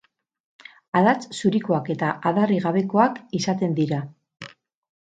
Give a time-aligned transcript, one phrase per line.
[1.01, 4.03] Adats zurikoak eta adarrik gabekoak izaten dira.